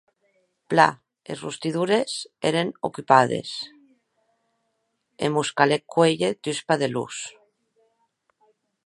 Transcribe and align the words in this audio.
Plan, 0.73 0.95
es 1.33 1.41
rostidoires 1.47 2.15
èren 2.51 2.71
ocupades 2.89 3.49
e 5.27 5.31
mos 5.35 5.49
calèc 5.61 5.83
cuélher 5.97 6.33
dus 6.49 6.59
padelons. 6.71 7.17